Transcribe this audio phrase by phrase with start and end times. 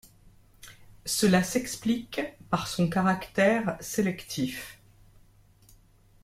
[1.05, 4.81] Cela s'explique par son caractère sélectif.